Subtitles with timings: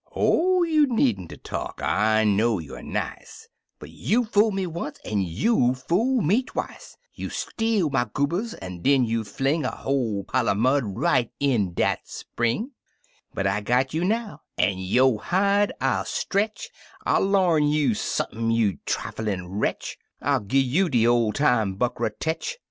[0.15, 4.97] Oh, you nee'n ter talk: 1 know you er nice: But you fooled me once
[5.05, 10.23] an' you fooled me twicel You steal my goobas, an' den you fling A whole
[10.23, 12.71] pile er mud right in dat spring
[13.05, 16.71] I" But I got you now, an' yo' hide I'll stretch—
[17.05, 22.57] I'll I'arn you sump'n, you triflin' wretch 1 rilgi' you de ol' time Buckra tetch!